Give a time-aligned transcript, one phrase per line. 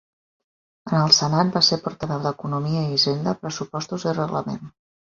[0.91, 4.65] En el Senat va ser portaveu d'Economia i Hisenda, Pressupostos i Reglament.